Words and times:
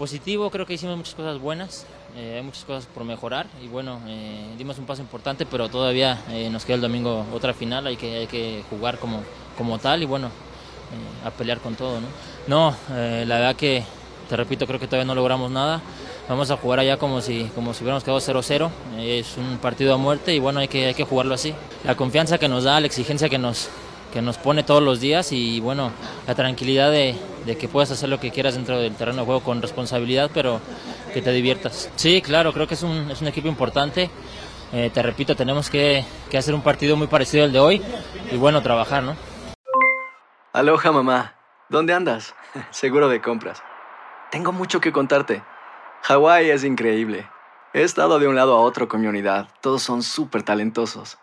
Positivo, 0.00 0.48
creo 0.48 0.64
que 0.64 0.72
hicimos 0.72 0.96
muchas 0.96 1.14
cosas 1.14 1.38
buenas, 1.38 1.84
eh, 2.16 2.36
hay 2.36 2.42
muchas 2.42 2.64
cosas 2.64 2.86
por 2.86 3.04
mejorar 3.04 3.46
y 3.62 3.68
bueno, 3.68 4.00
eh, 4.06 4.46
dimos 4.56 4.78
un 4.78 4.86
paso 4.86 5.02
importante, 5.02 5.44
pero 5.44 5.68
todavía 5.68 6.22
eh, 6.30 6.48
nos 6.48 6.64
queda 6.64 6.76
el 6.76 6.80
domingo 6.80 7.26
otra 7.34 7.52
final, 7.52 7.86
hay 7.86 7.98
que, 7.98 8.16
hay 8.16 8.26
que 8.26 8.64
jugar 8.70 8.98
como, 8.98 9.20
como 9.58 9.78
tal 9.78 10.02
y 10.02 10.06
bueno, 10.06 10.28
eh, 10.28 11.26
a 11.26 11.30
pelear 11.30 11.58
con 11.58 11.74
todo. 11.74 12.00
No, 12.00 12.06
no 12.48 12.74
la 12.88 13.34
verdad 13.40 13.56
que, 13.56 13.84
te 14.26 14.36
repito, 14.36 14.66
creo 14.66 14.80
que 14.80 14.86
todavía 14.86 15.04
no 15.04 15.14
logramos 15.14 15.50
nada. 15.50 15.82
Vamos 16.30 16.50
a 16.50 16.56
jugar 16.56 16.78
allá 16.78 16.96
como 16.96 17.20
si, 17.20 17.50
como 17.54 17.74
si 17.74 17.84
hubiéramos 17.84 18.02
quedado 18.02 18.20
0-0. 18.20 18.70
Eh, 18.96 19.18
es 19.18 19.36
un 19.36 19.58
partido 19.58 19.92
a 19.92 19.98
muerte 19.98 20.34
y 20.34 20.38
bueno, 20.38 20.60
hay 20.60 20.68
que, 20.68 20.86
hay 20.86 20.94
que 20.94 21.04
jugarlo 21.04 21.34
así. 21.34 21.52
La 21.84 21.94
confianza 21.94 22.38
que 22.38 22.48
nos 22.48 22.64
da, 22.64 22.80
la 22.80 22.86
exigencia 22.86 23.28
que 23.28 23.36
nos, 23.36 23.68
que 24.14 24.22
nos 24.22 24.38
pone 24.38 24.62
todos 24.62 24.82
los 24.82 24.98
días 24.98 25.30
y 25.32 25.60
bueno, 25.60 25.90
la 26.26 26.34
tranquilidad 26.34 26.90
de, 26.90 27.16
de 27.44 27.56
que 27.56 27.68
puedas 27.68 27.90
hacer 27.90 28.08
lo 28.08 28.20
que 28.20 28.30
quieras 28.30 28.54
dentro 28.54 28.78
del 28.78 28.94
terreno 28.94 29.20
de 29.20 29.24
juego 29.24 29.40
con 29.42 29.62
responsabilidad, 29.62 30.30
pero 30.32 30.60
que 31.12 31.22
te 31.22 31.32
diviertas. 31.32 31.90
Sí, 31.96 32.22
claro, 32.22 32.52
creo 32.52 32.66
que 32.66 32.74
es 32.74 32.82
un, 32.82 33.10
es 33.10 33.20
un 33.20 33.28
equipo 33.28 33.48
importante. 33.48 34.10
Eh, 34.72 34.90
te 34.92 35.02
repito, 35.02 35.34
tenemos 35.34 35.68
que, 35.68 36.04
que 36.30 36.38
hacer 36.38 36.54
un 36.54 36.62
partido 36.62 36.96
muy 36.96 37.08
parecido 37.08 37.44
al 37.44 37.52
de 37.52 37.58
hoy 37.58 37.82
y 38.30 38.36
bueno, 38.36 38.62
trabajar, 38.62 39.02
¿no? 39.02 39.16
Aloha 40.52 40.92
mamá, 40.92 41.34
¿dónde 41.68 41.92
andas? 41.92 42.34
Seguro 42.70 43.08
de 43.08 43.20
compras. 43.20 43.62
Tengo 44.30 44.52
mucho 44.52 44.80
que 44.80 44.92
contarte. 44.92 45.42
Hawái 46.02 46.50
es 46.50 46.64
increíble. 46.64 47.28
He 47.72 47.82
estado 47.82 48.18
de 48.18 48.26
un 48.26 48.34
lado 48.34 48.56
a 48.56 48.60
otro 48.60 48.88
con 48.88 49.00
mi 49.00 49.06
unidad. 49.06 49.48
Todos 49.60 49.82
son 49.82 50.02
súper 50.02 50.42
talentosos. 50.42 51.18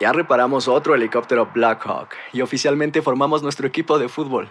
Ya 0.00 0.12
reparamos 0.12 0.66
otro 0.66 0.94
helicóptero 0.94 1.50
Blackhawk 1.54 2.08
y 2.32 2.40
oficialmente 2.40 3.02
formamos 3.02 3.42
nuestro 3.42 3.66
equipo 3.66 3.98
de 3.98 4.08
fútbol. 4.08 4.50